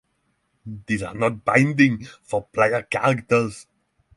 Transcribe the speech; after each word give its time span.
These 0.87 1.03
are 1.03 1.13
not 1.13 1.45
binding 1.45 2.05
for 2.23 2.45
player 2.47 2.81
characters 2.81 3.67